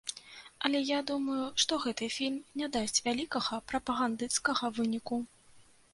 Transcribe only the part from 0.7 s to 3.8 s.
я думаю, што гэты фільм не дасць вялікага